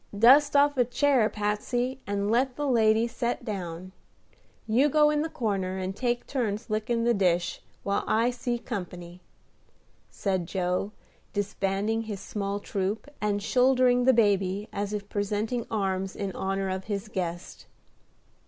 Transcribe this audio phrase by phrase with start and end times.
[0.17, 3.91] Dust off a chair, Patsey, and let the lady set down.
[4.65, 9.21] You go in the corner, and take turns lickin' the dish, while I see company,"
[10.09, 10.91] said Joe,
[11.33, 16.85] disbanding his small troop, and shouldering the baby as if presenting arms in honor of
[16.85, 17.67] his guest.